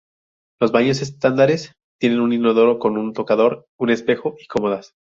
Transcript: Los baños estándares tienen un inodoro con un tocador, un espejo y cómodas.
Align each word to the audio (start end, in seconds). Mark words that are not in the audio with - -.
Los 0.59 0.71
baños 0.71 0.99
estándares 1.03 1.73
tienen 1.99 2.21
un 2.21 2.33
inodoro 2.33 2.79
con 2.79 2.97
un 2.97 3.13
tocador, 3.13 3.67
un 3.77 3.91
espejo 3.91 4.33
y 4.39 4.47
cómodas. 4.47 4.95